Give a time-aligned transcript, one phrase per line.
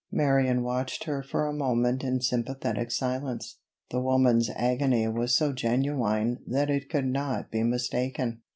[0.11, 3.59] Marion watched her for a moment in sympathetic silence.
[3.91, 8.41] The woman's agony was so genuine that it could not be mistaken.